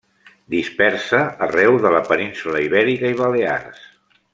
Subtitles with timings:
[0.53, 1.19] Dispersa
[1.49, 3.89] arreu de la península Ibèrica i Balears.